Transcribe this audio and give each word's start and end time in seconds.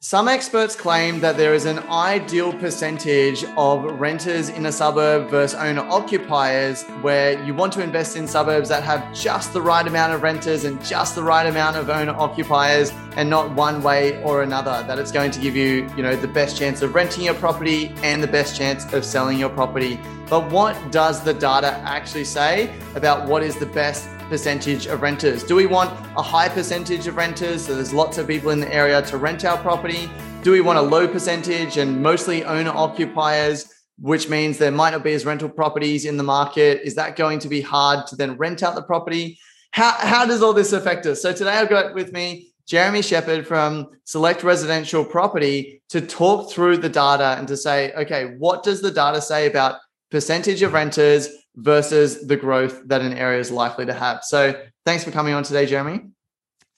Some 0.00 0.28
experts 0.28 0.76
claim 0.76 1.18
that 1.22 1.36
there 1.36 1.54
is 1.54 1.64
an 1.64 1.80
ideal 1.88 2.52
percentage 2.52 3.44
of 3.56 3.82
renters 3.98 4.48
in 4.48 4.66
a 4.66 4.70
suburb 4.70 5.28
versus 5.28 5.58
owner 5.58 5.80
occupiers 5.80 6.84
where 7.02 7.42
you 7.42 7.52
want 7.52 7.72
to 7.72 7.82
invest 7.82 8.14
in 8.16 8.28
suburbs 8.28 8.68
that 8.68 8.84
have 8.84 9.12
just 9.12 9.52
the 9.52 9.60
right 9.60 9.84
amount 9.84 10.12
of 10.12 10.22
renters 10.22 10.62
and 10.62 10.80
just 10.84 11.16
the 11.16 11.22
right 11.24 11.48
amount 11.48 11.76
of 11.76 11.90
owner 11.90 12.12
occupiers 12.12 12.92
and 13.16 13.28
not 13.28 13.52
one 13.56 13.82
way 13.82 14.22
or 14.22 14.44
another 14.44 14.84
that 14.86 15.00
it's 15.00 15.10
going 15.10 15.32
to 15.32 15.40
give 15.40 15.56
you, 15.56 15.90
you 15.96 16.02
know, 16.04 16.14
the 16.14 16.28
best 16.28 16.56
chance 16.56 16.80
of 16.80 16.94
renting 16.94 17.24
your 17.24 17.34
property 17.34 17.92
and 18.04 18.22
the 18.22 18.28
best 18.28 18.56
chance 18.56 18.92
of 18.92 19.04
selling 19.04 19.36
your 19.36 19.50
property. 19.50 19.98
But 20.30 20.48
what 20.52 20.92
does 20.92 21.24
the 21.24 21.34
data 21.34 21.72
actually 21.82 22.24
say 22.24 22.72
about 22.94 23.26
what 23.26 23.42
is 23.42 23.56
the 23.56 23.66
best 23.66 24.08
percentage 24.28 24.86
of 24.86 25.00
renters? 25.02 25.42
Do 25.42 25.54
we 25.56 25.66
want 25.66 25.90
a 26.16 26.22
high 26.22 26.48
percentage 26.48 27.06
of 27.06 27.16
renters 27.16 27.66
so 27.66 27.74
there's 27.74 27.92
lots 27.92 28.18
of 28.18 28.26
people 28.26 28.50
in 28.50 28.60
the 28.60 28.72
area 28.72 29.00
to 29.02 29.16
rent 29.16 29.44
our 29.44 29.56
property? 29.58 30.10
Do 30.42 30.52
we 30.52 30.60
want 30.60 30.78
a 30.78 30.82
low 30.82 31.08
percentage 31.08 31.78
and 31.78 32.02
mostly 32.02 32.44
owner 32.44 32.70
occupiers, 32.70 33.72
which 33.98 34.28
means 34.28 34.58
there 34.58 34.70
might 34.70 34.90
not 34.90 35.02
be 35.02 35.14
as 35.14 35.24
rental 35.24 35.48
properties 35.48 36.04
in 36.04 36.16
the 36.16 36.22
market? 36.22 36.82
Is 36.84 36.94
that 36.96 37.16
going 37.16 37.38
to 37.40 37.48
be 37.48 37.60
hard 37.60 38.06
to 38.08 38.16
then 38.16 38.36
rent 38.36 38.62
out 38.62 38.74
the 38.74 38.82
property? 38.82 39.38
How, 39.72 39.92
how 39.92 40.26
does 40.26 40.42
all 40.42 40.52
this 40.52 40.72
affect 40.72 41.06
us? 41.06 41.22
So 41.22 41.32
today 41.32 41.52
I've 41.52 41.68
got 41.68 41.94
with 41.94 42.12
me 42.12 42.52
Jeremy 42.66 43.00
Sheppard 43.00 43.46
from 43.46 43.88
Select 44.04 44.42
Residential 44.42 45.04
Property 45.04 45.82
to 45.88 46.02
talk 46.02 46.50
through 46.50 46.76
the 46.76 46.88
data 46.88 47.36
and 47.38 47.48
to 47.48 47.56
say, 47.56 47.92
okay, 47.94 48.34
what 48.36 48.62
does 48.62 48.82
the 48.82 48.90
data 48.90 49.22
say 49.22 49.46
about 49.46 49.76
percentage 50.10 50.62
of 50.62 50.72
renters 50.72 51.28
versus 51.56 52.26
the 52.26 52.36
growth 52.36 52.82
that 52.86 53.00
an 53.00 53.12
area 53.12 53.40
is 53.40 53.50
likely 53.50 53.86
to 53.86 53.92
have. 53.92 54.24
So 54.24 54.60
thanks 54.86 55.04
for 55.04 55.10
coming 55.10 55.34
on 55.34 55.42
today, 55.42 55.66
Jeremy. 55.66 56.00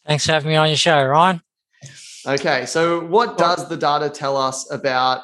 Thanks 0.06 0.26
for 0.26 0.32
having 0.32 0.50
me 0.50 0.56
on 0.56 0.68
your 0.68 0.76
show, 0.76 1.04
Ryan. 1.04 1.42
Okay, 2.26 2.66
so 2.66 3.04
what 3.06 3.38
does 3.38 3.68
the 3.68 3.76
data 3.76 4.10
tell 4.10 4.36
us 4.36 4.70
about 4.70 5.22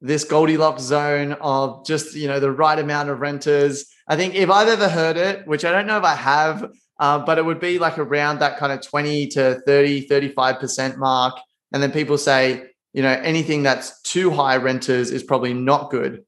this 0.00 0.24
Goldilocks 0.24 0.82
zone 0.82 1.32
of 1.34 1.84
just 1.86 2.14
you 2.14 2.28
know 2.28 2.38
the 2.38 2.52
right 2.52 2.78
amount 2.78 3.08
of 3.08 3.20
renters? 3.20 3.86
I 4.08 4.16
think 4.16 4.34
if 4.34 4.50
I've 4.50 4.68
ever 4.68 4.88
heard 4.88 5.16
it, 5.16 5.46
which 5.46 5.64
I 5.64 5.72
don't 5.72 5.86
know 5.86 5.98
if 5.98 6.04
I 6.04 6.14
have, 6.14 6.70
uh, 7.00 7.18
but 7.18 7.38
it 7.38 7.44
would 7.44 7.60
be 7.60 7.78
like 7.78 7.98
around 7.98 8.38
that 8.38 8.58
kind 8.58 8.72
of 8.72 8.80
20 8.80 9.28
to 9.28 9.60
30, 9.66 10.08
35% 10.08 10.96
mark. 10.98 11.36
And 11.72 11.82
then 11.82 11.90
people 11.90 12.16
say, 12.16 12.70
you 12.92 13.02
know, 13.02 13.10
anything 13.10 13.62
that's 13.62 14.00
too 14.02 14.30
high 14.30 14.56
renters 14.56 15.10
is 15.10 15.22
probably 15.22 15.52
not 15.52 15.90
good. 15.90 16.24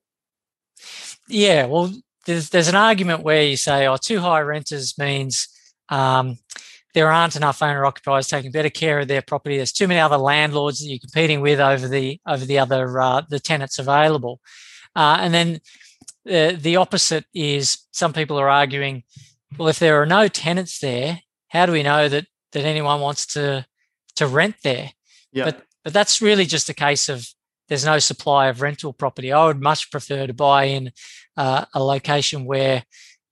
Yeah, 1.29 1.67
well, 1.67 1.93
there's 2.27 2.51
there's 2.51 2.69
an 2.69 2.75
argument 2.75 3.23
where 3.23 3.43
you 3.43 3.57
say, 3.57 3.87
oh, 3.87 3.97
too 3.97 4.21
high 4.21 4.41
renters 4.41 4.97
means 4.99 5.49
um, 5.89 6.39
there 6.95 7.11
aren't 7.11 7.37
enough 7.37 7.63
owner 7.63 7.85
occupiers 7.85 8.29
taking 8.29 8.51
better 8.51 8.71
care 8.71 9.01
of 9.01 9.09
their 9.09 9.23
property. 9.23 9.57
There's 9.57 9.73
too 9.73 9.89
many 9.89 10.01
other 10.01 10.17
landlords 10.17 10.81
that 10.81 10.89
you're 10.89 10.99
competing 10.99 11.41
with 11.41 11.61
over 11.61 11.89
the 11.89 12.21
over 12.27 12.45
the 12.45 12.59
other 12.59 13.01
uh, 13.01 13.23
the 13.29 13.41
tenants 13.41 13.79
available, 13.79 14.41
uh, 14.97 15.19
and 15.21 15.33
then 15.33 15.61
the 16.25 16.57
the 16.61 16.77
opposite 16.77 17.25
is 17.35 17.79
some 17.93 18.13
people 18.13 18.39
are 18.39 18.49
arguing, 18.49 19.05
well, 19.57 19.69
if 19.69 19.79
there 19.79 20.01
are 20.01 20.07
no 20.07 20.29
tenants 20.29 20.79
there, 20.81 21.21
how 21.49 21.67
do 21.67 21.73
we 21.73 21.83
know 21.83 22.09
that 22.09 22.27
that 22.53 22.65
anyone 22.65 23.01
wants 23.01 23.27
to 23.35 23.67
to 24.17 24.27
rent 24.27 24.57
there? 24.63 24.93
Yeah. 25.33 25.45
But 25.45 25.63
but 25.85 25.93
that's 25.93 26.21
really 26.21 26.45
just 26.45 26.69
a 26.69 26.75
case 26.75 27.09
of 27.09 27.27
there's 27.69 27.85
no 27.85 27.99
supply 27.99 28.49
of 28.49 28.63
rental 28.63 28.93
property. 28.93 29.33
I 29.33 29.47
would 29.47 29.61
much 29.61 29.91
prefer 29.91 30.27
to 30.27 30.35
buy 30.35 30.65
in 30.65 30.93
uh, 31.37 31.65
a 31.75 31.83
location 31.83 32.45
where 32.45 32.85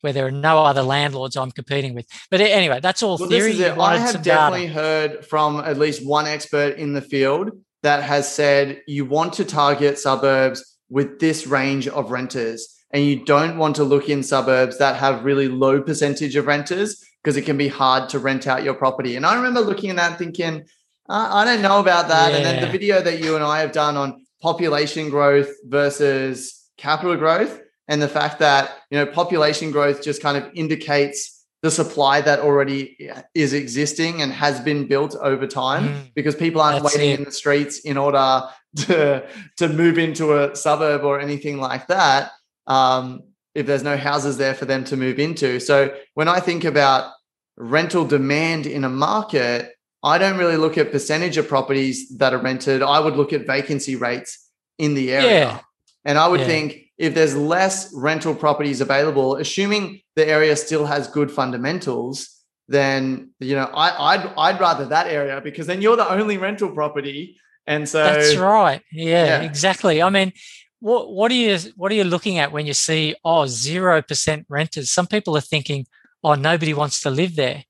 where 0.02 0.12
there 0.12 0.26
are 0.26 0.30
no 0.30 0.58
other 0.58 0.82
landlords 0.82 1.36
I'm 1.36 1.50
competing 1.50 1.94
with. 1.94 2.06
But 2.30 2.40
anyway, 2.40 2.80
that's 2.80 3.02
all 3.02 3.16
well, 3.18 3.28
theory. 3.28 3.64
I 3.64 3.96
have 3.96 4.22
definitely 4.22 4.68
data. 4.68 4.74
heard 4.74 5.26
from 5.26 5.58
at 5.60 5.78
least 5.78 6.06
one 6.06 6.26
expert 6.26 6.76
in 6.76 6.92
the 6.92 7.00
field 7.00 7.50
that 7.82 8.02
has 8.02 8.32
said 8.32 8.82
you 8.86 9.04
want 9.04 9.32
to 9.34 9.44
target 9.44 9.98
suburbs 9.98 10.78
with 10.88 11.18
this 11.18 11.46
range 11.46 11.88
of 11.88 12.10
renters 12.10 12.76
and 12.92 13.04
you 13.04 13.24
don't 13.24 13.58
want 13.58 13.76
to 13.76 13.84
look 13.84 14.08
in 14.08 14.22
suburbs 14.22 14.78
that 14.78 14.96
have 14.96 15.24
really 15.24 15.48
low 15.48 15.82
percentage 15.82 16.36
of 16.36 16.46
renters 16.46 17.04
because 17.22 17.36
it 17.36 17.42
can 17.42 17.56
be 17.56 17.68
hard 17.68 18.08
to 18.10 18.18
rent 18.18 18.46
out 18.46 18.62
your 18.62 18.74
property. 18.74 19.16
And 19.16 19.26
I 19.26 19.34
remember 19.34 19.60
looking 19.60 19.90
at 19.90 19.96
that 19.96 20.18
thinking, 20.18 20.64
I 21.08 21.44
don't 21.44 21.62
know 21.62 21.80
about 21.80 22.08
that. 22.08 22.30
Yeah. 22.30 22.36
And 22.36 22.44
then 22.44 22.60
the 22.60 22.70
video 22.70 23.00
that 23.00 23.22
you 23.22 23.34
and 23.34 23.44
I 23.44 23.60
have 23.60 23.72
done 23.72 23.96
on 23.96 24.25
population 24.40 25.10
growth 25.10 25.50
versus 25.64 26.68
capital 26.76 27.16
growth. 27.16 27.60
And 27.88 28.02
the 28.02 28.08
fact 28.08 28.38
that 28.40 28.78
you 28.90 28.98
know 28.98 29.06
population 29.06 29.70
growth 29.70 30.02
just 30.02 30.20
kind 30.20 30.36
of 30.36 30.50
indicates 30.54 31.44
the 31.62 31.70
supply 31.70 32.20
that 32.20 32.40
already 32.40 32.96
is 33.34 33.52
existing 33.52 34.22
and 34.22 34.32
has 34.32 34.60
been 34.60 34.86
built 34.86 35.16
over 35.16 35.46
time 35.46 35.88
mm, 35.88 36.14
because 36.14 36.34
people 36.34 36.60
aren't 36.60 36.84
waiting 36.84 37.10
it. 37.10 37.18
in 37.18 37.24
the 37.24 37.32
streets 37.32 37.80
in 37.80 37.96
order 37.96 38.42
to 38.76 39.26
to 39.56 39.68
move 39.68 39.98
into 39.98 40.36
a 40.36 40.54
suburb 40.54 41.02
or 41.04 41.18
anything 41.18 41.58
like 41.58 41.86
that 41.86 42.32
um, 42.66 43.22
if 43.54 43.66
there's 43.66 43.82
no 43.82 43.96
houses 43.96 44.36
there 44.36 44.54
for 44.54 44.66
them 44.66 44.84
to 44.84 44.96
move 44.96 45.18
into. 45.18 45.58
So 45.60 45.94
when 46.14 46.28
i 46.28 46.40
think 46.40 46.64
about 46.64 47.12
rental 47.56 48.04
demand 48.04 48.66
in 48.66 48.84
a 48.84 48.88
market 48.88 49.75
i 50.12 50.16
don't 50.16 50.38
really 50.38 50.56
look 50.56 50.78
at 50.78 50.90
percentage 50.90 51.36
of 51.36 51.46
properties 51.46 51.96
that 52.20 52.32
are 52.32 52.42
rented 52.48 52.82
i 52.82 52.98
would 52.98 53.16
look 53.16 53.32
at 53.32 53.46
vacancy 53.46 53.96
rates 53.96 54.30
in 54.78 54.94
the 54.94 55.12
area 55.12 55.40
yeah. 55.40 55.60
and 56.04 56.18
i 56.18 56.26
would 56.26 56.40
yeah. 56.40 56.46
think 56.46 56.86
if 56.98 57.14
there's 57.14 57.36
less 57.36 57.92
rental 57.94 58.34
properties 58.34 58.80
available, 58.80 59.36
assuming 59.36 60.00
the 60.14 60.26
area 60.26 60.56
still 60.56 60.86
has 60.86 61.08
good 61.08 61.30
fundamentals, 61.30 62.30
then 62.68 63.30
you 63.38 63.54
know 63.54 63.70
I, 63.72 64.16
would 64.16 64.26
I'd, 64.26 64.54
I'd 64.54 64.60
rather 64.60 64.86
that 64.86 65.06
area 65.06 65.40
because 65.40 65.66
then 65.66 65.82
you're 65.82 65.96
the 65.96 66.10
only 66.10 66.38
rental 66.38 66.70
property, 66.70 67.38
and 67.66 67.88
so 67.88 68.02
that's 68.02 68.36
right. 68.36 68.80
Yeah, 68.90 69.24
yeah. 69.24 69.42
exactly. 69.42 70.02
I 70.02 70.10
mean, 70.10 70.32
what 70.80 71.12
what 71.12 71.30
are 71.30 71.34
you 71.34 71.58
what 71.76 71.92
are 71.92 71.94
you 71.94 72.04
looking 72.04 72.38
at 72.38 72.50
when 72.50 72.66
you 72.66 72.72
see 72.72 73.14
oh 73.24 73.46
zero 73.46 74.02
percent 74.02 74.46
renters? 74.48 74.90
Some 74.90 75.06
people 75.06 75.36
are 75.36 75.42
thinking, 75.42 75.86
oh 76.24 76.34
nobody 76.34 76.72
wants 76.72 77.02
to 77.02 77.10
live 77.10 77.36
there, 77.36 77.64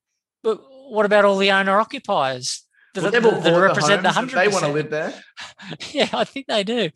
what 0.89 1.07
about 1.07 1.25
all 1.25 1.37
the 1.37 1.51
owner 1.51 1.79
occupiers? 1.79 2.67
well, 3.03 3.11
that, 3.11 3.23
that 3.23 3.61
represent 3.61 4.03
the 4.03 4.11
hundred. 4.11 4.37
They 4.37 4.49
want 4.49 4.65
to 4.65 4.73
live 4.73 4.91
there. 4.91 5.15
yeah, 5.93 6.09
I 6.13 6.25
think 6.25 6.47
they 6.47 6.65
do. 6.65 6.91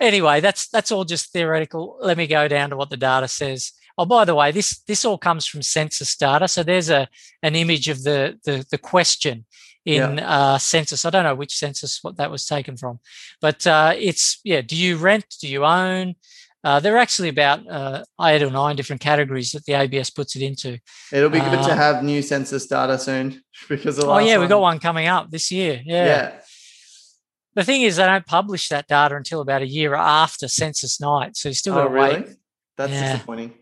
Anyway, 0.00 0.40
that's 0.40 0.68
that's 0.68 0.92
all 0.92 1.04
just 1.04 1.32
theoretical. 1.32 1.98
Let 2.00 2.16
me 2.16 2.26
go 2.26 2.48
down 2.48 2.70
to 2.70 2.76
what 2.76 2.90
the 2.90 2.96
data 2.96 3.28
says. 3.28 3.72
Oh, 3.96 4.04
by 4.04 4.24
the 4.24 4.34
way, 4.34 4.50
this 4.50 4.80
this 4.82 5.04
all 5.04 5.18
comes 5.18 5.46
from 5.46 5.62
census 5.62 6.16
data. 6.16 6.48
So 6.48 6.62
there's 6.62 6.90
a 6.90 7.08
an 7.42 7.54
image 7.54 7.88
of 7.88 8.02
the 8.02 8.38
the, 8.44 8.64
the 8.70 8.78
question 8.78 9.44
in 9.84 10.18
yeah. 10.18 10.28
uh, 10.28 10.58
census. 10.58 11.04
I 11.04 11.10
don't 11.10 11.24
know 11.24 11.34
which 11.34 11.56
census 11.56 12.02
what 12.02 12.16
that 12.16 12.30
was 12.30 12.46
taken 12.46 12.76
from, 12.76 13.00
but 13.40 13.66
uh, 13.66 13.94
it's 13.96 14.40
yeah. 14.44 14.60
Do 14.60 14.76
you 14.76 14.96
rent? 14.96 15.26
Do 15.40 15.48
you 15.48 15.64
own? 15.64 16.16
Uh, 16.64 16.80
there 16.80 16.94
are 16.94 16.98
actually 16.98 17.28
about 17.28 17.68
uh, 17.68 18.02
eight 18.22 18.42
or 18.42 18.50
nine 18.50 18.74
different 18.74 19.02
categories 19.02 19.52
that 19.52 19.66
the 19.66 19.74
ABS 19.74 20.08
puts 20.08 20.34
it 20.34 20.42
into. 20.42 20.78
It'll 21.12 21.28
be 21.28 21.38
good 21.38 21.58
uh, 21.58 21.68
to 21.68 21.74
have 21.74 22.02
new 22.02 22.22
census 22.22 22.66
data 22.66 22.98
soon 22.98 23.42
because 23.68 24.00
oh 24.00 24.18
yeah, 24.18 24.38
we've 24.38 24.48
got 24.48 24.62
one 24.62 24.80
coming 24.80 25.06
up 25.06 25.30
this 25.30 25.52
year. 25.52 25.82
Yeah. 25.84 26.06
yeah. 26.06 26.40
The 27.54 27.64
thing 27.64 27.82
is, 27.82 27.96
they 27.96 28.06
don't 28.06 28.26
publish 28.26 28.68
that 28.70 28.88
data 28.88 29.14
until 29.14 29.40
about 29.40 29.62
a 29.62 29.66
year 29.66 29.94
after 29.94 30.48
census 30.48 31.00
night, 31.00 31.36
so 31.36 31.50
you 31.50 31.54
still 31.54 31.74
got 31.74 31.82
to 31.82 31.88
oh, 31.88 31.92
really? 31.92 32.20
wait. 32.22 32.36
That's 32.76 32.92
yeah. 32.92 33.12
disappointing. 33.12 33.54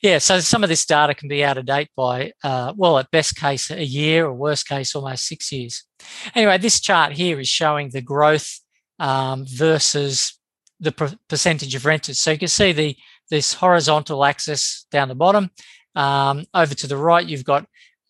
Yeah, 0.00 0.18
so 0.18 0.38
some 0.40 0.62
of 0.62 0.68
this 0.68 0.84
data 0.86 1.14
can 1.14 1.28
be 1.28 1.42
out 1.42 1.58
of 1.58 1.66
date 1.66 1.88
by, 1.96 2.32
uh, 2.44 2.72
well, 2.76 2.98
at 2.98 3.10
best 3.10 3.36
case, 3.36 3.70
a 3.70 3.84
year, 3.84 4.26
or 4.26 4.32
worst 4.32 4.68
case, 4.68 4.94
almost 4.94 5.26
six 5.26 5.50
years. 5.50 5.84
Anyway, 6.34 6.58
this 6.58 6.80
chart 6.80 7.12
here 7.12 7.40
is 7.40 7.48
showing 7.48 7.88
the 7.88 8.02
growth 8.02 8.60
um, 9.00 9.44
versus 9.48 10.38
the 10.80 11.16
percentage 11.28 11.74
of 11.74 11.86
renters. 11.86 12.18
So 12.18 12.32
you 12.32 12.38
can 12.38 12.48
see 12.48 12.72
the 12.72 12.96
this 13.30 13.54
horizontal 13.54 14.24
axis 14.24 14.86
down 14.90 15.08
the 15.08 15.14
bottom. 15.14 15.50
Um, 15.94 16.44
over 16.52 16.74
to 16.74 16.86
the 16.86 16.96
right, 16.96 17.26
you've 17.26 17.44
got 17.44 17.66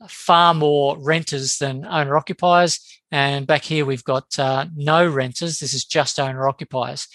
far 0.08 0.54
more 0.54 0.98
renters 0.98 1.58
than 1.58 1.86
owner 1.86 2.16
occupiers. 2.16 2.80
And 3.10 3.46
back 3.46 3.62
here, 3.62 3.84
we've 3.84 4.04
got 4.04 4.38
uh, 4.38 4.66
no 4.74 5.06
renters. 5.06 5.58
This 5.58 5.74
is 5.74 5.84
just 5.84 6.18
owner 6.18 6.48
occupiers. 6.48 7.06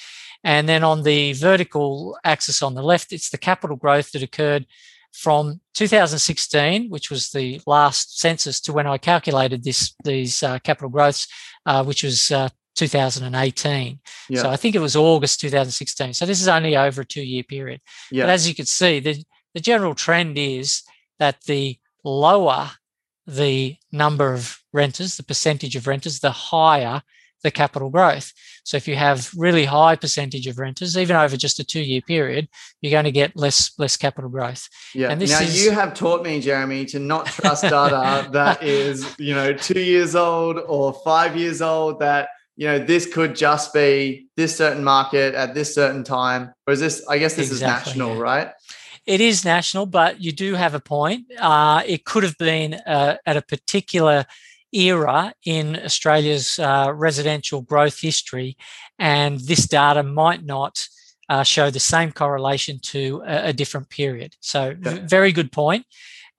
And 0.44 0.70
then 0.70 0.84
on 0.84 1.04
the 1.04 1.34
vertical 1.34 2.18
axis 2.24 2.64
on 2.64 2.74
the 2.74 2.82
left, 2.82 3.12
it's 3.12 3.30
the 3.30 3.38
capital 3.38 3.76
growth 3.76 4.12
that 4.12 4.24
occurred 4.24 4.66
from 5.12 5.60
2016, 5.74 6.90
which 6.90 7.10
was 7.10 7.32
the 7.32 7.60
last 7.66 8.20
census, 8.20 8.62
to 8.62 8.72
when 8.74 8.88
I 8.88 8.98
calculated 8.98 9.64
this 9.64 9.94
these 10.04 10.44
uh, 10.44 10.60
capital 10.60 10.90
growths, 10.90 11.28
uh, 11.66 11.84
which 11.84 12.04
was 12.04 12.32
uh, 12.32 12.50
2018. 12.80 14.00
Yeah. 14.30 14.42
So 14.42 14.50
I 14.50 14.56
think 14.56 14.76
it 14.76 14.80
was 14.80 14.96
August 14.96 15.42
2016. 15.42 16.14
So 16.14 16.26
this 16.26 16.42
is 16.42 16.48
only 16.48 16.76
over 16.76 17.02
a 17.02 17.06
two 17.06 17.22
year 17.22 17.44
period. 17.44 17.82
Yeah. 18.12 18.24
But 18.24 18.32
as 18.32 18.48
you 18.48 18.56
can 18.56 18.66
see, 18.66 19.00
the, 19.00 19.24
the 19.54 19.60
general 19.60 19.94
trend 19.94 20.38
is 20.38 20.84
that 21.20 21.42
the 21.44 21.78
lower 22.04 22.72
the 23.28 23.76
number 23.92 24.34
of 24.34 24.60
renters, 24.74 25.18
the 25.18 25.24
percentage 25.24 25.76
of 25.76 25.86
renters, 25.86 26.20
the 26.20 26.32
higher 26.32 27.04
the 27.44 27.52
capital 27.52 27.90
growth. 27.90 28.34
So 28.64 28.78
if 28.78 28.88
you 28.88 28.96
have 28.96 29.32
really 29.36 29.66
high 29.66 29.96
percentage 29.96 30.48
of 30.48 30.60
renters, 30.60 30.98
even 30.98 31.16
over 31.16 31.38
just 31.38 31.60
a 31.60 31.64
two-year 31.64 32.02
period, 32.02 32.50
you're 32.82 32.92
going 32.92 33.06
to 33.06 33.12
get 33.12 33.36
less 33.36 33.72
less 33.80 33.96
capital 33.98 34.30
growth. 34.30 34.68
Yeah. 34.94 35.10
And 35.10 35.22
this 35.22 35.32
now 35.32 35.42
is... 35.42 35.64
you 35.64 35.72
have 35.72 35.94
taught 35.94 36.24
me, 36.24 36.42
Jeremy, 36.42 36.86
to 36.86 37.00
not 37.00 37.28
trust 37.28 37.64
data 37.64 38.30
that 38.34 38.62
is, 38.62 39.16
you 39.18 39.34
know, 39.34 39.54
two 39.54 39.80
years 39.80 40.16
old 40.16 40.60
or 40.68 40.94
five 40.94 41.38
years 41.38 41.62
old 41.62 42.00
that 42.00 42.30
you 42.60 42.68
know, 42.68 42.78
this 42.78 43.06
could 43.06 43.38
just 43.38 43.74
be 43.74 44.28
this 44.36 44.58
certain 44.58 44.84
market 44.84 45.34
at 45.34 45.54
this 45.54 45.74
certain 45.74 46.04
time, 46.04 46.54
or 46.68 46.74
is 46.74 46.82
this? 46.82 47.02
I 47.08 47.18
guess 47.18 47.36
this 47.36 47.52
exactly, 47.52 47.92
is 47.92 47.98
national, 47.98 48.16
yeah. 48.18 48.22
right? 48.22 48.48
It 49.06 49.22
is 49.22 49.46
national, 49.46 49.86
but 49.86 50.20
you 50.20 50.34
do 50.34 50.56
have 50.56 50.74
a 50.74 50.82
point. 50.82 51.28
Uh, 51.40 51.84
it 51.88 52.04
could 52.04 52.24
have 52.24 52.38
been 52.38 52.74
uh, 52.74 53.16
at 53.26 53.38
a 53.38 53.42
particular 53.42 54.26
era 54.74 55.34
in 55.46 55.78
Australia's 55.78 56.60
uh, 56.60 56.92
residential 56.94 57.62
growth 57.62 58.02
history, 58.02 58.58
and 59.00 59.40
this 59.40 59.66
data 59.66 60.04
might 60.04 60.44
not 60.44 60.86
uh, 61.30 61.44
show 61.44 61.70
the 61.70 61.80
same 61.80 62.12
correlation 62.12 62.78
to 62.82 63.24
a, 63.26 63.48
a 63.48 63.54
different 63.54 63.90
period. 63.90 64.36
So, 64.42 64.76
okay. 64.86 65.00
very 65.06 65.32
good 65.32 65.54
point. 65.54 65.86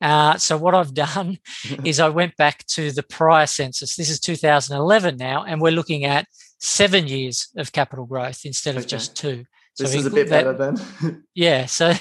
Uh, 0.00 0.38
so 0.38 0.56
what 0.56 0.74
I've 0.74 0.94
done 0.94 1.38
is 1.84 2.00
I 2.00 2.08
went 2.08 2.36
back 2.36 2.64
to 2.68 2.90
the 2.90 3.02
prior 3.02 3.46
census. 3.46 3.96
This 3.96 4.10
is 4.10 4.20
2011 4.20 5.16
now, 5.16 5.44
and 5.44 5.60
we're 5.60 5.72
looking 5.72 6.04
at 6.04 6.26
seven 6.58 7.06
years 7.06 7.48
of 7.56 7.72
capital 7.72 8.06
growth 8.06 8.40
instead 8.44 8.76
of 8.76 8.82
okay. 8.82 8.88
just 8.88 9.16
two. 9.16 9.44
So 9.74 9.84
this 9.84 9.94
is 9.94 10.06
a 10.06 10.10
bit 10.10 10.28
that, 10.28 10.44
better 10.44 10.52
then. 10.52 11.24
yeah. 11.34 11.66
So, 11.66 11.94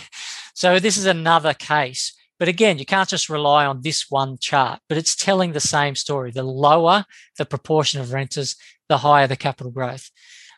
so 0.54 0.80
this 0.80 0.98
is 0.98 1.06
another 1.06 1.54
case. 1.54 2.16
But 2.40 2.48
again, 2.48 2.78
you 2.78 2.86
can't 2.86 3.10
just 3.10 3.30
rely 3.30 3.66
on 3.66 3.82
this 3.82 4.06
one 4.10 4.38
chart, 4.40 4.80
but 4.88 4.98
it's 4.98 5.16
telling 5.16 5.52
the 5.52 5.60
same 5.60 5.96
story. 5.96 6.32
The 6.32 6.44
lower 6.44 7.06
the 7.38 7.46
proportion 7.46 8.00
of 8.00 8.14
renters, 8.14 8.56
the 8.88 9.00
higher 9.00 9.28
the 9.28 9.36
capital 9.36 9.72
growth. 9.72 10.10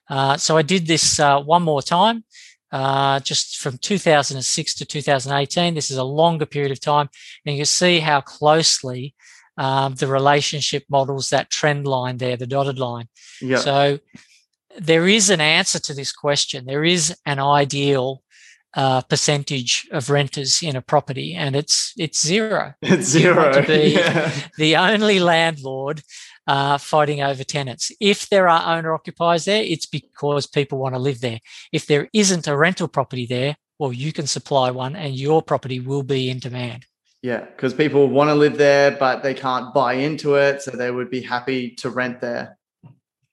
Uh, 0.07 0.37
so 0.37 0.57
I 0.57 0.61
did 0.61 0.85
this 0.85 1.19
uh, 1.19 1.41
one 1.41 1.63
more 1.63 1.81
time 1.81 2.23
uh, 2.71 3.19
just 3.19 3.57
from 3.57 3.77
2006 3.77 4.75
to 4.75 4.85
2018. 4.85 5.73
This 5.73 5.91
is 5.91 5.97
a 5.97 6.03
longer 6.03 6.45
period 6.45 6.71
of 6.71 6.79
time. 6.79 7.09
And 7.45 7.56
you 7.56 7.59
can 7.59 7.65
see 7.65 8.00
how 8.00 8.21
closely 8.21 9.13
um, 9.57 9.95
the 9.95 10.07
relationship 10.07 10.85
models 10.89 11.29
that 11.29 11.50
trend 11.50 11.88
line 11.88 12.18
there, 12.18 12.38
the 12.38 12.47
dotted 12.47 12.79
line. 12.79 13.07
Yeah. 13.41 13.57
So 13.57 14.00
there 14.79 15.07
is 15.07 15.29
an 15.29 15.41
answer 15.41 15.79
to 15.79 15.94
this 15.94 16.12
question. 16.12 16.65
There 16.65 16.85
is 16.85 17.15
an 17.25 17.39
ideal 17.39 18.23
uh, 18.73 19.01
percentage 19.01 19.88
of 19.91 20.09
renters 20.09 20.63
in 20.63 20.75
a 20.75 20.81
property, 20.81 21.35
and 21.35 21.56
it's 21.56 21.94
it's 21.97 22.25
zero. 22.25 22.73
It's 22.81 23.07
zero. 23.07 23.51
to 23.51 23.63
be 23.63 23.94
yeah. 23.95 24.31
the 24.57 24.75
only 24.77 25.19
landlord 25.19 26.01
uh, 26.47 26.77
fighting 26.77 27.21
over 27.21 27.44
tenants. 27.44 27.91
If 28.00 28.29
there 28.29 28.47
are 28.47 28.77
owner 28.77 28.94
occupiers 28.94 29.45
there, 29.45 29.63
it's 29.63 29.85
because 29.85 30.47
people 30.47 30.79
want 30.79 30.95
to 30.95 31.00
live 31.00 31.21
there. 31.21 31.39
If 31.71 31.85
there 31.88 32.09
isn't 32.13 32.47
a 32.47 32.57
rental 32.57 32.88
property 32.88 33.25
there, 33.25 33.56
well, 33.79 33.94
you 33.94 34.13
can 34.13 34.27
supply 34.27 34.71
one 34.71 34.95
and 34.95 35.15
your 35.15 35.41
property 35.41 35.79
will 35.79 36.03
be 36.03 36.29
in 36.29 36.39
demand. 36.39 36.85
Yeah, 37.21 37.41
because 37.41 37.73
people 37.73 38.07
want 38.07 38.29
to 38.29 38.35
live 38.35 38.57
there, 38.57 38.91
but 38.91 39.21
they 39.21 39.33
can't 39.33 39.73
buy 39.73 39.94
into 39.94 40.35
it. 40.35 40.62
So 40.62 40.71
they 40.71 40.89
would 40.89 41.12
be 41.12 41.21
happy 41.21 41.71
to 41.75 41.89
rent 41.89 42.19
there. 42.19 42.57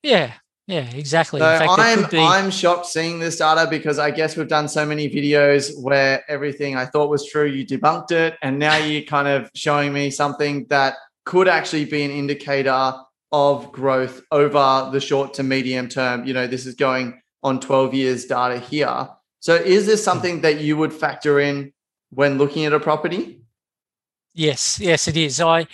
Yeah, 0.03 0.35
yeah, 0.69 0.85
exactly. 0.95 1.41
So 1.41 1.47
fact, 1.47 1.71
I'm 1.79 2.11
be... 2.11 2.19
I'm 2.19 2.51
shocked 2.51 2.85
seeing 2.85 3.19
this 3.19 3.39
data 3.39 3.67
because 3.71 3.99
I 3.99 4.11
guess 4.11 4.37
we've 4.37 4.49
done 4.49 4.69
so 4.69 4.85
many 4.85 5.09
videos 5.09 5.73
where 5.81 6.23
everything 6.31 6.77
I 6.77 6.85
thought 6.85 7.09
was 7.09 7.27
true, 7.27 7.47
you 7.47 7.65
debunked 7.65 8.13
it, 8.13 8.37
and 8.43 8.59
now 8.59 8.77
you're 8.85 9.03
kind 9.03 9.29
of 9.29 9.51
showing 9.55 9.95
me 9.95 10.11
something 10.11 10.67
that 10.69 10.97
could 11.25 11.49
actually 11.49 11.87
be 11.87 12.03
an 12.03 12.11
indicator 12.11 12.93
of 13.33 13.73
growth 13.73 14.21
over 14.31 14.91
the 14.93 15.01
short 15.01 15.33
to 15.35 15.43
medium 15.43 15.89
term. 15.89 16.27
You 16.27 16.35
know, 16.35 16.47
this 16.47 16.67
is 16.67 16.75
going 16.75 17.19
on 17.43 17.61
12 17.61 17.95
years 17.95 18.27
data 18.27 18.59
here. 18.59 19.09
So 19.41 19.55
is 19.55 19.87
this 19.87 20.05
something 20.05 20.43
that 20.43 20.61
you 20.61 20.77
would 20.77 20.93
factor 20.93 21.41
in 21.41 21.73
when 22.11 22.37
looking 22.37 22.67
at 22.67 22.75
a 22.75 22.81
property? 22.81 23.41
Yes, 24.35 24.79
yes, 24.79 25.09
it 25.09 25.17
is. 25.17 25.41
I 25.41 25.67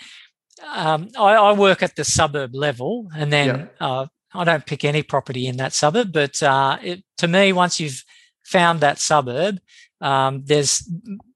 um, 0.73 1.09
I, 1.19 1.33
I, 1.33 1.51
work 1.51 1.83
at 1.83 1.97
the 1.97 2.05
suburb 2.05 2.55
level, 2.55 3.09
and 3.13 3.31
then 3.31 3.69
uh, 3.81 4.07
I 4.33 4.43
don't 4.43 4.65
pick 4.65 4.83
any 4.83 5.03
property 5.03 5.47
in 5.47 5.57
that 5.57 5.73
suburb. 5.73 6.11
But 6.11 6.41
uh, 6.43 6.77
it, 6.81 7.03
to 7.17 7.27
me, 7.27 7.53
once 7.53 7.79
you've 7.79 8.03
found 8.43 8.81
that 8.81 8.99
suburb, 8.99 9.59
um, 10.01 10.43
there's 10.45 10.89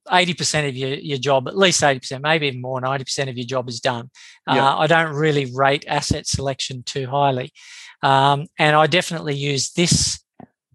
80% 0.07 0.69
of 0.69 0.75
your, 0.75 0.93
your 0.93 1.17
job, 1.17 1.47
at 1.47 1.57
least 1.57 1.81
80%, 1.81 2.21
maybe 2.21 2.47
even 2.47 2.61
more, 2.61 2.81
90% 2.81 3.29
of 3.29 3.37
your 3.37 3.45
job 3.45 3.69
is 3.69 3.79
done. 3.79 4.09
Uh, 4.47 4.77
I 4.77 4.87
don't 4.87 5.13
really 5.13 5.51
rate 5.53 5.85
asset 5.87 6.27
selection 6.27 6.83
too 6.83 7.07
highly. 7.07 7.51
Um, 8.01 8.47
and 8.57 8.75
I 8.75 8.87
definitely 8.87 9.35
use 9.35 9.71
this 9.71 10.19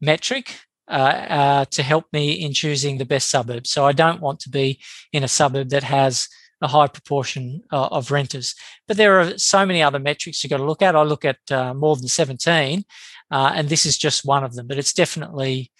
metric 0.00 0.54
uh, 0.88 0.92
uh, 0.92 1.64
to 1.66 1.82
help 1.82 2.04
me 2.12 2.32
in 2.32 2.52
choosing 2.52 2.98
the 2.98 3.06
best 3.06 3.30
suburb. 3.30 3.66
So 3.66 3.86
I 3.86 3.92
don't 3.92 4.20
want 4.20 4.40
to 4.40 4.50
be 4.50 4.80
in 5.12 5.24
a 5.24 5.28
suburb 5.28 5.70
that 5.70 5.82
has 5.82 6.28
a 6.64 6.68
high 6.68 6.88
proportion 6.88 7.62
uh, 7.70 7.88
of 7.88 8.10
renters. 8.10 8.54
But 8.88 8.96
there 8.96 9.20
are 9.20 9.38
so 9.38 9.66
many 9.66 9.82
other 9.82 9.98
metrics 9.98 10.42
you've 10.42 10.50
got 10.50 10.56
to 10.56 10.64
look 10.64 10.80
at. 10.80 10.96
I 10.96 11.02
look 11.02 11.24
at 11.26 11.38
uh, 11.50 11.74
more 11.74 11.94
than 11.94 12.08
17, 12.08 12.82
uh, 13.30 13.52
and 13.54 13.68
this 13.68 13.84
is 13.84 13.98
just 13.98 14.24
one 14.24 14.42
of 14.42 14.54
them. 14.54 14.66
But 14.66 14.78
it's 14.78 14.94
definitely, 14.94 15.70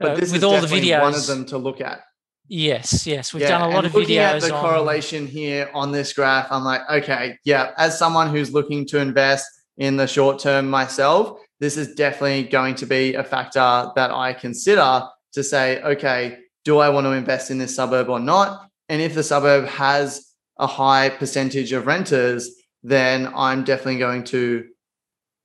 but 0.00 0.20
with 0.20 0.42
all 0.42 0.60
the 0.60 0.66
videos, 0.66 1.02
one 1.02 1.14
of 1.14 1.26
them 1.26 1.46
to 1.46 1.58
look 1.58 1.80
at. 1.80 2.00
Yes, 2.48 3.06
yes, 3.06 3.32
we've 3.32 3.42
yeah, 3.42 3.50
done 3.50 3.70
a 3.70 3.74
lot 3.74 3.84
of 3.86 3.94
looking 3.94 4.16
videos. 4.16 4.34
At 4.34 4.42
the 4.42 4.54
on... 4.54 4.60
correlation 4.60 5.26
here 5.26 5.70
on 5.72 5.92
this 5.92 6.12
graph, 6.12 6.48
I'm 6.50 6.64
like, 6.64 6.82
okay, 6.90 7.38
yeah. 7.44 7.70
As 7.78 7.96
someone 7.96 8.28
who's 8.28 8.52
looking 8.52 8.84
to 8.86 8.98
invest 8.98 9.46
in 9.78 9.96
the 9.96 10.06
short 10.06 10.40
term 10.40 10.68
myself, 10.68 11.40
this 11.60 11.76
is 11.76 11.94
definitely 11.94 12.42
going 12.42 12.74
to 12.74 12.86
be 12.86 13.14
a 13.14 13.22
factor 13.24 13.90
that 13.94 14.10
I 14.10 14.32
consider 14.34 15.04
to 15.32 15.42
say, 15.44 15.80
okay, 15.82 16.38
do 16.64 16.78
I 16.78 16.88
want 16.88 17.06
to 17.06 17.12
invest 17.12 17.50
in 17.52 17.58
this 17.58 17.76
suburb 17.76 18.08
or 18.08 18.18
not? 18.18 18.68
And 18.88 19.00
if 19.00 19.14
the 19.14 19.22
suburb 19.22 19.66
has 19.66 20.26
a 20.58 20.66
high 20.66 21.08
percentage 21.08 21.72
of 21.72 21.86
renters, 21.86 22.50
then 22.82 23.32
I'm 23.34 23.64
definitely 23.64 23.98
going 23.98 24.24
to 24.24 24.64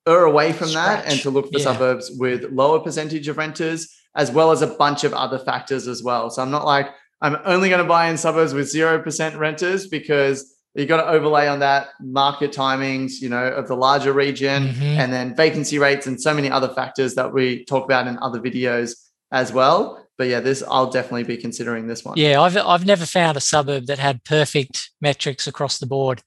err 0.07 0.25
away 0.25 0.51
from 0.53 0.69
Stretch. 0.69 1.05
that 1.05 1.11
and 1.11 1.19
to 1.21 1.29
look 1.29 1.51
for 1.51 1.59
yeah. 1.59 1.63
suburbs 1.63 2.11
with 2.17 2.51
lower 2.51 2.79
percentage 2.79 3.27
of 3.27 3.37
renters 3.37 3.87
as 4.15 4.31
well 4.31 4.51
as 4.51 4.61
a 4.61 4.67
bunch 4.67 5.03
of 5.03 5.13
other 5.13 5.39
factors 5.39 5.87
as 5.87 6.03
well. 6.03 6.29
So 6.29 6.41
I'm 6.41 6.51
not 6.51 6.65
like, 6.65 6.87
I'm 7.21 7.37
only 7.45 7.69
going 7.69 7.81
to 7.81 7.87
buy 7.87 8.09
in 8.09 8.17
suburbs 8.17 8.53
with 8.53 8.73
0% 8.73 9.37
renters 9.37 9.87
because 9.87 10.55
you 10.75 10.85
got 10.85 10.97
to 10.97 11.07
overlay 11.07 11.47
on 11.47 11.59
that 11.59 11.89
market 11.99 12.51
timings, 12.51 13.21
you 13.21 13.29
know, 13.29 13.45
of 13.45 13.67
the 13.67 13.75
larger 13.75 14.13
region 14.13 14.69
mm-hmm. 14.69 14.83
and 14.83 15.11
then 15.11 15.35
vacancy 15.35 15.79
rates 15.79 16.07
and 16.07 16.21
so 16.21 16.33
many 16.33 16.49
other 16.49 16.69
factors 16.69 17.15
that 17.15 17.33
we 17.33 17.65
talk 17.65 17.85
about 17.85 18.07
in 18.07 18.17
other 18.19 18.39
videos 18.39 18.95
as 19.31 19.51
well. 19.51 20.05
But 20.19 20.27
yeah, 20.27 20.41
this 20.41 20.61
I'll 20.67 20.91
definitely 20.91 21.23
be 21.23 21.37
considering 21.37 21.87
this 21.87 22.03
one. 22.03 22.17
Yeah, 22.17 22.41
I've 22.41 22.57
I've 22.57 22.85
never 22.85 23.05
found 23.05 23.37
a 23.37 23.39
suburb 23.41 23.85
that 23.85 23.99
had 23.99 24.25
perfect 24.25 24.91
metrics 24.99 25.47
across 25.47 25.79
the 25.79 25.87
board. 25.87 26.21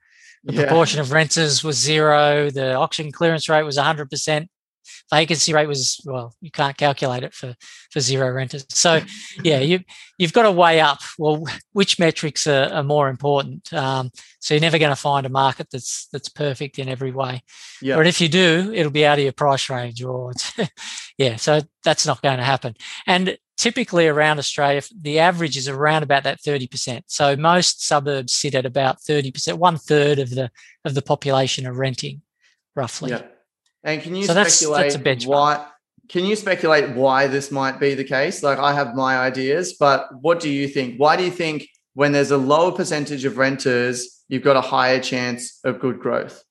The 0.44 0.54
yeah. 0.54 0.62
proportion 0.62 0.98
of 0.98 1.12
renters 1.12 1.62
was 1.62 1.76
zero. 1.76 2.50
The 2.50 2.72
auction 2.72 3.12
clearance 3.12 3.50
rate 3.50 3.64
was 3.64 3.76
100% 3.76 4.48
vacancy 5.10 5.52
rate 5.52 5.68
was 5.68 6.00
well 6.04 6.34
you 6.40 6.50
can't 6.50 6.76
calculate 6.76 7.22
it 7.22 7.34
for 7.34 7.54
for 7.90 8.00
zero 8.00 8.30
renters 8.30 8.64
so 8.70 9.00
yeah 9.44 9.58
you 9.58 9.80
you've 10.18 10.32
got 10.32 10.44
to 10.44 10.50
weigh 10.50 10.80
up 10.80 11.00
well 11.18 11.44
which 11.72 11.98
metrics 11.98 12.46
are, 12.46 12.72
are 12.72 12.82
more 12.82 13.08
important 13.08 13.72
um, 13.72 14.10
so 14.40 14.54
you're 14.54 14.60
never 14.60 14.78
going 14.78 14.90
to 14.90 14.96
find 14.96 15.26
a 15.26 15.30
market 15.30 15.68
that's 15.70 16.08
that's 16.12 16.28
perfect 16.28 16.78
in 16.78 16.88
every 16.88 17.12
way 17.12 17.42
yep. 17.80 17.98
but 17.98 18.06
if 18.06 18.20
you 18.20 18.28
do 18.28 18.72
it'll 18.74 18.92
be 18.92 19.06
out 19.06 19.18
of 19.18 19.24
your 19.24 19.32
price 19.32 19.68
range 19.68 20.02
or 20.02 20.32
yeah 21.18 21.36
so 21.36 21.60
that's 21.84 22.06
not 22.06 22.22
going 22.22 22.38
to 22.38 22.44
happen 22.44 22.74
and 23.06 23.36
typically 23.62 24.06
around 24.08 24.38
australia 24.38 24.82
the 25.00 25.18
average 25.18 25.56
is 25.56 25.68
around 25.68 26.02
about 26.02 26.24
that 26.24 26.40
30% 26.40 27.02
so 27.06 27.36
most 27.36 27.86
suburbs 27.86 28.32
sit 28.32 28.54
at 28.54 28.66
about 28.66 28.98
30% 28.98 29.54
one 29.54 29.76
third 29.76 30.18
of 30.18 30.30
the 30.30 30.50
of 30.84 30.94
the 30.94 31.02
population 31.02 31.66
are 31.66 31.72
renting 31.72 32.22
roughly 32.74 33.10
yeah. 33.10 33.22
And 33.84 34.02
can 34.02 34.14
you 34.14 34.24
so 34.24 34.32
speculate 34.32 34.92
that's, 34.92 35.04
that's 35.04 35.26
why? 35.26 35.66
Can 36.08 36.24
you 36.24 36.36
speculate 36.36 36.90
why 36.90 37.26
this 37.26 37.50
might 37.50 37.80
be 37.80 37.94
the 37.94 38.04
case? 38.04 38.42
Like 38.42 38.58
I 38.58 38.74
have 38.74 38.94
my 38.94 39.18
ideas, 39.18 39.74
but 39.78 40.08
what 40.20 40.40
do 40.40 40.50
you 40.50 40.68
think? 40.68 40.98
Why 40.98 41.16
do 41.16 41.24
you 41.24 41.30
think 41.30 41.68
when 41.94 42.12
there's 42.12 42.30
a 42.30 42.36
lower 42.36 42.72
percentage 42.72 43.24
of 43.24 43.38
renters, 43.38 44.24
you've 44.28 44.42
got 44.42 44.56
a 44.56 44.60
higher 44.60 45.00
chance 45.00 45.58
of 45.64 45.80
good 45.80 45.98
growth? 46.00 46.42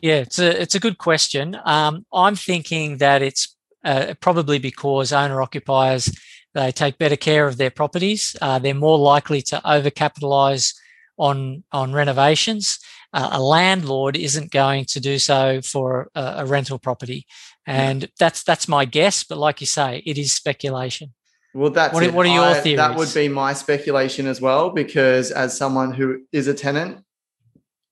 Yeah, 0.00 0.18
it's 0.18 0.38
a 0.38 0.60
it's 0.60 0.74
a 0.74 0.80
good 0.80 0.98
question. 0.98 1.56
Um, 1.64 2.06
I'm 2.12 2.36
thinking 2.36 2.98
that 2.98 3.22
it's 3.22 3.56
uh, 3.84 4.14
probably 4.20 4.58
because 4.58 5.12
owner 5.12 5.42
occupiers 5.42 6.10
they 6.54 6.70
take 6.70 6.98
better 6.98 7.16
care 7.16 7.46
of 7.46 7.56
their 7.56 7.70
properties. 7.70 8.36
Uh, 8.42 8.58
they're 8.58 8.74
more 8.74 8.98
likely 8.98 9.40
to 9.40 9.60
overcapitalize 9.64 10.74
on 11.18 11.62
on 11.72 11.92
renovations, 11.92 12.78
uh, 13.12 13.30
a 13.32 13.40
landlord 13.40 14.16
isn't 14.16 14.50
going 14.50 14.84
to 14.86 15.00
do 15.00 15.18
so 15.18 15.60
for 15.60 16.10
a, 16.14 16.34
a 16.38 16.46
rental 16.46 16.78
property, 16.78 17.26
and 17.66 18.02
yeah. 18.02 18.08
that's 18.18 18.42
that's 18.42 18.68
my 18.68 18.84
guess. 18.84 19.24
But 19.24 19.38
like 19.38 19.60
you 19.60 19.66
say, 19.66 20.02
it 20.06 20.18
is 20.18 20.32
speculation. 20.32 21.12
Well, 21.54 21.70
that's 21.70 21.92
what, 21.92 22.12
what 22.14 22.24
are 22.24 22.34
your 22.34 22.44
I, 22.44 22.54
theories? 22.54 22.78
That 22.78 22.96
would 22.96 23.12
be 23.12 23.28
my 23.28 23.52
speculation 23.52 24.26
as 24.26 24.40
well, 24.40 24.70
because 24.70 25.30
as 25.30 25.56
someone 25.56 25.92
who 25.92 26.22
is 26.32 26.46
a 26.46 26.54
tenant, 26.54 27.04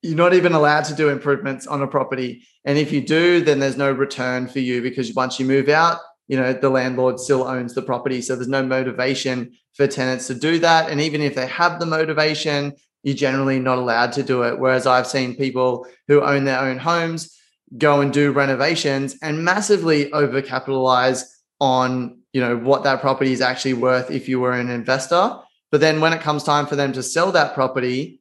you're 0.03 0.17
not 0.17 0.35
even 0.35 0.53
allowed 0.53 0.85
to 0.85 0.95
do 0.95 1.09
improvements 1.09 1.67
on 1.67 1.83
a 1.83 1.87
property, 1.87 2.43
and 2.65 2.79
if 2.79 2.93
you 2.93 3.01
do, 3.01 3.43
then 3.43 3.59
there's 3.59 3.77
no 3.77 3.93
return 3.93 4.47
for 4.47 4.61
you 4.61 4.83
because 4.83 5.15
once 5.15 5.39
you 5.39 5.47
move 5.47 5.69
out, 5.69 5.99
you 6.29 6.37
know 6.37 6.53
the 6.53 6.71
landlord 6.71 7.19
still 7.19 7.45
owns 7.45 7.75
the 7.75 7.83
property, 7.83 8.21
so 8.23 8.35
there's 8.35 8.49
no 8.49 8.63
motivation 8.63 9.53
for 9.75 9.87
tenants 9.87 10.27
to 10.29 10.35
do 10.35 10.59
that. 10.61 10.91
And 10.91 11.01
even 11.01 11.21
if 11.21 11.35
they 11.35 11.47
have 11.47 11.81
the 11.81 11.87
motivation, 11.87 12.75
you're 13.03 13.17
generally 13.17 13.59
not 13.59 13.79
allowed 13.79 14.13
to 14.13 14.23
do 14.23 14.43
it. 14.43 14.59
Whereas 14.59 14.87
I've 14.87 15.07
seen 15.07 15.37
people 15.37 15.87
who 16.09 16.23
own 16.23 16.45
their 16.45 16.61
own 16.61 16.79
homes, 16.79 17.37
go 17.79 18.01
and 18.01 18.13
do 18.13 18.33
renovations 18.33 19.17
and 19.23 19.45
massively 19.45 20.11
overcapitalize 20.11 21.25
on 21.61 22.19
you 22.33 22.41
know 22.41 22.57
what 22.57 22.85
that 22.85 23.01
property 23.01 23.33
is 23.33 23.41
actually 23.41 23.75
worth 23.75 24.11
if 24.11 24.29
you 24.29 24.41
were 24.41 24.53
an 24.53 24.71
investor 24.71 25.37
but 25.71 25.81
then 25.81 26.01
when 26.01 26.13
it 26.13 26.21
comes 26.21 26.43
time 26.43 26.67
for 26.67 26.77
them 26.77 26.93
to 26.93 27.03
sell 27.03 27.33
that 27.33 27.55
property 27.55 28.20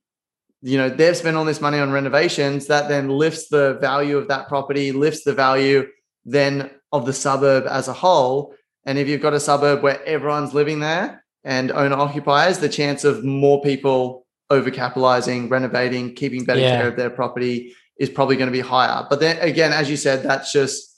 you 0.61 0.77
know 0.77 0.89
they've 0.89 1.15
spent 1.15 1.37
all 1.37 1.45
this 1.45 1.61
money 1.61 1.79
on 1.79 1.91
renovations 1.91 2.67
that 2.67 2.89
then 2.89 3.09
lifts 3.09 3.47
the 3.47 3.75
value 3.75 4.17
of 4.17 4.27
that 4.27 4.47
property 4.47 4.91
lifts 4.91 5.23
the 5.23 5.33
value 5.33 5.87
then 6.25 6.69
of 6.91 7.05
the 7.05 7.13
suburb 7.13 7.65
as 7.67 7.87
a 7.87 7.93
whole 7.93 8.53
and 8.85 8.97
if 8.97 9.07
you've 9.07 9.21
got 9.21 9.33
a 9.33 9.39
suburb 9.39 9.81
where 9.81 10.03
everyone's 10.05 10.53
living 10.53 10.79
there 10.79 11.23
and 11.43 11.71
owner 11.71 11.95
occupiers 11.95 12.59
the 12.59 12.69
chance 12.69 13.03
of 13.03 13.23
more 13.23 13.61
people 13.61 14.25
overcapitalizing 14.51 15.49
renovating 15.49 16.13
keeping 16.13 16.43
better 16.43 16.59
yeah. 16.59 16.77
care 16.77 16.87
of 16.87 16.97
their 16.97 17.09
property 17.09 17.73
is 17.97 18.09
probably 18.09 18.35
going 18.35 18.47
to 18.47 18.51
be 18.51 18.59
higher 18.59 19.05
but 19.09 19.19
then 19.19 19.37
again 19.39 19.71
as 19.71 19.89
you 19.89 19.95
said 19.95 20.23
that's 20.23 20.51
just 20.51 20.89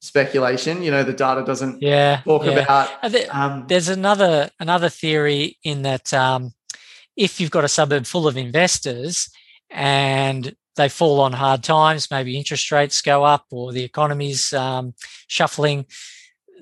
speculation. 0.00 0.82
You 0.82 0.90
know, 0.90 1.04
the 1.04 1.12
data 1.12 1.44
doesn't 1.44 1.82
yeah, 1.82 2.22
talk 2.24 2.44
yeah. 2.44 2.52
about. 2.52 2.90
Um, 3.30 3.66
there's 3.68 3.88
another 3.88 4.50
another 4.58 4.88
theory 4.88 5.58
in 5.62 5.82
that 5.82 6.12
um, 6.12 6.52
if 7.20 7.38
you've 7.38 7.50
got 7.50 7.64
a 7.64 7.68
suburb 7.68 8.06
full 8.06 8.26
of 8.26 8.38
investors 8.38 9.28
and 9.68 10.56
they 10.76 10.88
fall 10.88 11.20
on 11.20 11.34
hard 11.34 11.62
times, 11.62 12.10
maybe 12.10 12.38
interest 12.38 12.72
rates 12.72 13.02
go 13.02 13.24
up 13.24 13.44
or 13.50 13.72
the 13.72 13.84
economy's 13.84 14.54
um, 14.54 14.94
shuffling, 15.28 15.84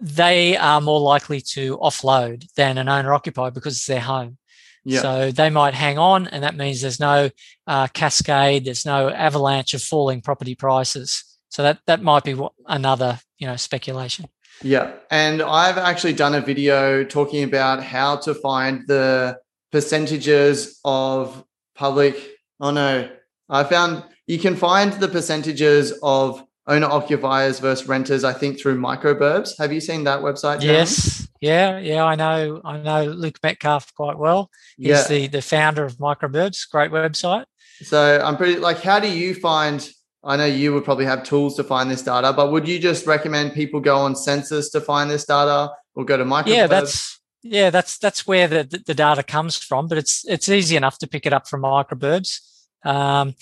they 0.03 0.57
are 0.57 0.81
more 0.81 1.01
likely 1.01 1.41
to 1.41 1.79
offload 1.79 2.45
than 2.57 2.77
an 2.77 2.89
owner 2.89 3.15
occupier 3.15 3.53
because 3.53 3.77
it's 3.77 3.87
their 3.87 4.01
home. 4.01 4.37
Yeah. 4.85 5.03
So 5.03 5.31
they 5.31 5.49
might 5.49 5.75
hang 5.75 5.97
on, 5.97 6.27
and 6.27 6.43
that 6.43 6.57
means 6.57 6.81
there's 6.81 6.99
no 6.99 7.31
uh, 7.69 7.87
cascade, 7.89 8.65
there's 8.65 8.87
no 8.87 9.11
avalanche 9.11 9.75
of 9.75 9.83
falling 9.83 10.23
property 10.23 10.57
prices. 10.57 11.25
So 11.51 11.63
that 11.63 11.79
that 11.87 12.03
might 12.03 12.25
be 12.25 12.37
another 12.67 13.21
you 13.39 13.47
know 13.47 13.57
speculation. 13.57 14.27
Yeah, 14.63 14.93
and 15.11 15.43
I've 15.43 15.79
actually 15.79 16.15
done 16.15 16.35
a 16.35 16.41
video 16.41 17.05
talking 17.05 17.45
about 17.45 17.83
how 17.83 18.17
to 18.17 18.35
find 18.35 18.87
the 18.89 19.39
percentages 19.73 20.81
of 20.85 21.45
public. 21.75 22.17
Oh 22.61 22.71
no, 22.71 23.09
I 23.49 23.65
found 23.65 24.05
you 24.27 24.39
can 24.39 24.57
find 24.57 24.93
the 24.95 25.09
percentages 25.09 25.93
of 26.03 26.45
owner 26.67 26.87
occupiers 26.87 27.61
versus 27.61 27.89
renters. 27.89 28.25
I 28.25 28.33
think 28.33 28.61
through 28.61 28.79
microburbs. 28.79 29.59
Have 29.59 29.73
you 29.73 29.81
seen 29.81 30.05
that 30.05 30.21
website? 30.21 30.61
Jeremy? 30.61 30.79
Yes. 30.79 31.29
Yeah, 31.41 31.79
yeah, 31.79 32.05
I 32.05 32.17
know. 32.17 32.61
I 32.65 32.79
know 32.79 33.05
Luke 33.05 33.39
Metcalfe 33.43 33.95
quite 33.95 34.19
well. 34.19 34.51
He's 34.77 34.89
yeah. 34.89 35.07
the 35.07 35.27
the 35.29 35.43
founder 35.43 35.85
of 35.85 35.97
Microburbs. 35.99 36.69
Great 36.69 36.91
website. 36.91 37.45
So 37.83 38.21
I'm 38.25 38.37
pretty 38.37 38.59
like. 38.59 38.83
How 38.83 38.99
do 38.99 39.09
you 39.09 39.35
find 39.35 39.89
I 40.25 40.37
know 40.37 40.47
you 40.47 40.75
would 40.75 40.85
probably 40.85 41.05
have 41.05 41.23
tools 41.23 41.55
to 41.57 41.65
find 41.65 41.91
this 41.91 42.03
data, 42.03 42.33
but 42.33 42.51
would 42.51 42.67
you 42.67 42.79
just 42.79 43.07
recommend 43.07 43.55
people 43.55 43.81
go 43.81 43.97
on 43.97 44.17
census 44.17 44.71
to 44.71 44.81
find 44.81 45.11
this 45.11 45.25
data 45.25 45.71
or 45.95 46.05
go 46.05 46.17
to 46.17 46.25
micro? 46.25 46.53
Yeah, 46.53 46.67
that's 46.67 47.18
yeah, 47.51 47.71
that's 47.71 47.99
that's 47.99 48.27
where 48.27 48.49
the, 48.49 48.83
the 48.87 48.95
data 48.95 49.23
comes 49.23 49.57
from, 49.57 49.89
but 49.89 49.99
it's 49.99 50.25
it's 50.29 50.49
easy 50.49 50.77
enough 50.77 50.99
to 50.99 51.07
pick 51.07 51.27
it 51.27 51.33
up 51.33 51.49
from 51.49 51.63
microburbs. 51.63 52.41
Um, 52.85 53.35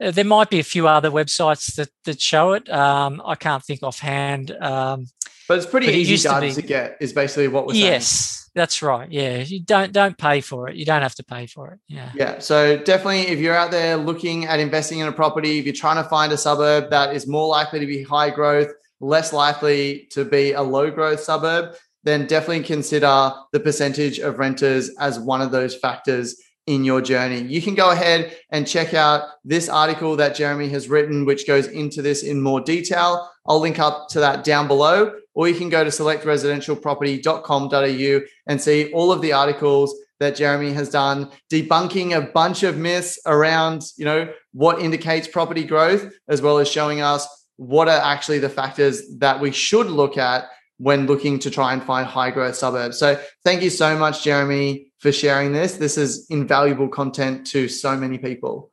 there 0.00 0.24
might 0.24 0.48
be 0.48 0.60
a 0.60 0.64
few 0.64 0.86
other 0.86 1.10
websites 1.10 1.74
that 1.76 1.90
that 2.04 2.20
show 2.20 2.52
it. 2.52 2.68
Um, 2.70 3.20
I 3.24 3.34
can't 3.34 3.64
think 3.64 3.82
offhand. 3.82 4.50
Um, 4.52 5.06
but 5.48 5.58
it's 5.58 5.66
pretty 5.66 5.86
but 5.86 5.94
easy 5.94 6.14
it 6.14 6.22
data 6.30 6.48
to, 6.48 6.60
to, 6.60 6.62
get. 6.62 6.96
Is 7.00 7.12
basically 7.12 7.48
what 7.48 7.66
we're 7.66 7.74
saying. 7.74 7.84
Yes, 7.84 8.50
that's 8.54 8.82
right. 8.82 9.10
Yeah, 9.10 9.38
you 9.38 9.60
don't 9.60 9.92
don't 9.92 10.16
pay 10.16 10.40
for 10.40 10.68
it. 10.68 10.76
You 10.76 10.84
don't 10.84 11.02
have 11.02 11.14
to 11.16 11.24
pay 11.24 11.46
for 11.46 11.72
it. 11.72 11.80
Yeah. 11.88 12.12
Yeah. 12.14 12.38
So 12.38 12.76
definitely, 12.76 13.28
if 13.28 13.40
you're 13.40 13.56
out 13.56 13.70
there 13.70 13.96
looking 13.96 14.46
at 14.46 14.60
investing 14.60 15.00
in 15.00 15.08
a 15.08 15.12
property, 15.12 15.58
if 15.58 15.64
you're 15.64 15.74
trying 15.74 16.02
to 16.02 16.08
find 16.08 16.32
a 16.32 16.36
suburb 16.36 16.90
that 16.90 17.14
is 17.14 17.26
more 17.26 17.48
likely 17.48 17.80
to 17.80 17.86
be 17.86 18.02
high 18.02 18.30
growth, 18.30 18.68
less 19.00 19.32
likely 19.32 20.06
to 20.10 20.24
be 20.24 20.52
a 20.52 20.62
low 20.62 20.90
growth 20.90 21.20
suburb, 21.20 21.74
then 22.04 22.26
definitely 22.26 22.64
consider 22.64 23.32
the 23.52 23.60
percentage 23.60 24.18
of 24.18 24.38
renters 24.38 24.90
as 24.98 25.18
one 25.18 25.42
of 25.42 25.50
those 25.50 25.74
factors 25.74 26.40
in 26.66 26.84
your 26.84 27.00
journey. 27.00 27.40
You 27.40 27.62
can 27.62 27.74
go 27.74 27.90
ahead 27.90 28.36
and 28.50 28.68
check 28.68 28.92
out 28.92 29.22
this 29.42 29.70
article 29.70 30.16
that 30.16 30.34
Jeremy 30.34 30.68
has 30.68 30.86
written, 30.88 31.24
which 31.24 31.46
goes 31.46 31.66
into 31.66 32.02
this 32.02 32.22
in 32.22 32.42
more 32.42 32.60
detail. 32.60 33.30
I'll 33.46 33.60
link 33.60 33.78
up 33.78 34.08
to 34.10 34.20
that 34.20 34.44
down 34.44 34.68
below, 34.68 35.14
or 35.34 35.48
you 35.48 35.54
can 35.54 35.70
go 35.70 35.82
to 35.82 35.90
selectresidentialproperty.com.au 35.90 38.20
and 38.46 38.60
see 38.60 38.92
all 38.92 39.10
of 39.10 39.22
the 39.22 39.32
articles 39.32 39.98
that 40.20 40.36
Jeremy 40.36 40.72
has 40.72 40.90
done, 40.90 41.30
debunking 41.50 42.14
a 42.14 42.20
bunch 42.20 42.64
of 42.64 42.76
myths 42.76 43.18
around, 43.24 43.84
you 43.96 44.04
know, 44.04 44.30
what 44.52 44.80
indicates 44.80 45.26
property 45.26 45.64
growth, 45.64 46.12
as 46.28 46.42
well 46.42 46.58
as 46.58 46.68
showing 46.68 47.00
us 47.00 47.26
what 47.56 47.88
are 47.88 48.00
actually 48.00 48.40
the 48.40 48.50
factors 48.50 49.16
that 49.18 49.40
we 49.40 49.52
should 49.52 49.86
look 49.86 50.18
at 50.18 50.50
when 50.78 51.06
looking 51.06 51.38
to 51.40 51.50
try 51.50 51.72
and 51.72 51.82
find 51.82 52.06
high 52.06 52.30
growth 52.30 52.56
suburbs. 52.56 52.98
So 52.98 53.20
thank 53.44 53.62
you 53.62 53.70
so 53.70 53.96
much, 53.96 54.24
Jeremy, 54.24 54.86
for 54.98 55.12
sharing 55.12 55.52
this. 55.52 55.76
This 55.76 55.98
is 55.98 56.26
invaluable 56.30 56.88
content 56.88 57.46
to 57.48 57.68
so 57.68 57.96
many 57.96 58.18
people. 58.18 58.70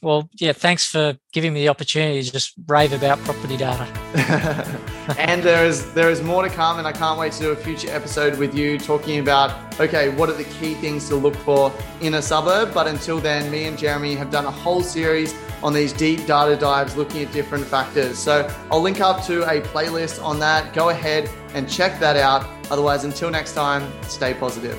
Well, 0.00 0.30
yeah, 0.34 0.52
thanks 0.52 0.86
for 0.86 1.16
giving 1.32 1.52
me 1.52 1.62
the 1.62 1.70
opportunity 1.70 2.22
to 2.22 2.30
just 2.30 2.54
rave 2.68 2.92
about 2.92 3.18
property 3.20 3.56
data. 3.56 3.84
and 5.18 5.42
there 5.42 5.66
is 5.66 5.92
there 5.92 6.08
is 6.08 6.22
more 6.22 6.44
to 6.44 6.48
come, 6.48 6.78
and 6.78 6.86
I 6.86 6.92
can't 6.92 7.18
wait 7.18 7.32
to 7.32 7.40
do 7.40 7.50
a 7.50 7.56
future 7.56 7.90
episode 7.90 8.38
with 8.38 8.54
you 8.54 8.78
talking 8.78 9.18
about 9.18 9.50
okay, 9.80 10.08
what 10.10 10.28
are 10.28 10.34
the 10.34 10.44
key 10.44 10.74
things 10.74 11.08
to 11.08 11.16
look 11.16 11.34
for 11.34 11.72
in 12.00 12.14
a 12.14 12.22
suburb. 12.22 12.72
But 12.72 12.86
until 12.86 13.18
then, 13.18 13.50
me 13.50 13.64
and 13.64 13.76
Jeremy 13.76 14.14
have 14.14 14.30
done 14.30 14.46
a 14.46 14.52
whole 14.52 14.82
series 14.82 15.34
on 15.62 15.72
these 15.72 15.92
deep 15.92 16.26
data 16.26 16.56
dives 16.56 16.96
looking 16.96 17.24
at 17.24 17.32
different 17.32 17.64
factors. 17.64 18.18
So 18.18 18.48
I'll 18.70 18.80
link 18.80 19.00
up 19.00 19.24
to 19.26 19.42
a 19.42 19.60
playlist 19.60 20.22
on 20.22 20.38
that. 20.40 20.72
Go 20.74 20.90
ahead 20.90 21.28
and 21.54 21.68
check 21.68 21.98
that 22.00 22.16
out. 22.16 22.46
Otherwise, 22.70 23.04
until 23.04 23.30
next 23.30 23.54
time, 23.54 23.90
stay 24.02 24.34
positive. 24.34 24.78